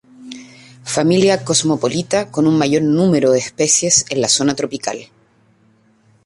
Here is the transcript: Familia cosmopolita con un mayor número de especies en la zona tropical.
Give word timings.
Familia 0.95 1.43
cosmopolita 1.45 2.31
con 2.31 2.47
un 2.47 2.57
mayor 2.57 2.81
número 2.81 3.29
de 3.33 3.37
especies 3.37 4.03
en 4.09 4.19
la 4.21 4.29
zona 4.29 4.55
tropical. 4.55 4.97